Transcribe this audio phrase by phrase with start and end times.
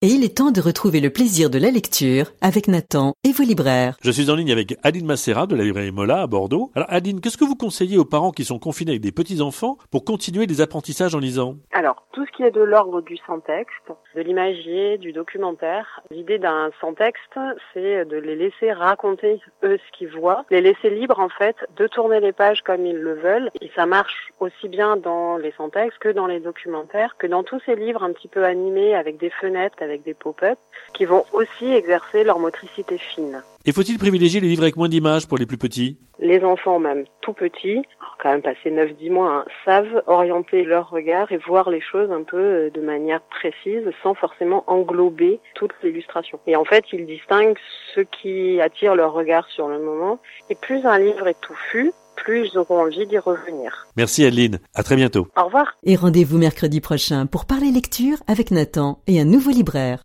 [0.00, 3.42] Et il est temps de retrouver le plaisir de la lecture avec Nathan et vos
[3.42, 3.96] libraires.
[4.00, 6.70] Je suis en ligne avec Aline Massera de la librairie Mola à Bordeaux.
[6.76, 10.04] Alors Aline, qu'est-ce que vous conseillez aux parents qui sont confinés avec des petits-enfants pour
[10.04, 11.56] continuer des apprentissages en lisant?
[11.72, 16.70] Alors, tout ce qui est de l'ordre du sans-texte, de l'imagier, du documentaire, l'idée d'un
[16.80, 17.36] sans-texte,
[17.74, 21.88] c'est de les laisser raconter eux ce qu'ils voient, les laisser libres en fait de
[21.88, 23.50] tourner les pages comme ils le veulent.
[23.60, 27.60] Et ça marche aussi bien dans les sans-texte que dans les documentaires, que dans tous
[27.66, 30.58] ces livres un petit peu animés avec des fenêtres, avec des pop-up,
[30.94, 33.42] qui vont aussi exercer leur motricité fine.
[33.64, 35.98] Et faut-il privilégier les livres avec moins d'images pour les plus petits?
[36.20, 37.82] Les enfants, même tout petits,
[38.20, 42.22] quand même passé 9-10 mois, hein, savent orienter leur regard et voir les choses un
[42.22, 46.40] peu euh, de manière précise, sans forcément englober toute l'illustration.
[46.46, 47.58] Et en fait, ils distinguent
[47.94, 50.18] ce qui attire leur regard sur le moment.
[50.50, 51.92] Et plus un livre est touffu,
[52.28, 53.86] plus ils auront envie d'y revenir.
[53.96, 55.28] Merci Adeline, à très bientôt.
[55.34, 55.78] Au revoir.
[55.82, 60.02] Et rendez-vous mercredi prochain pour parler lecture avec Nathan et un nouveau libraire.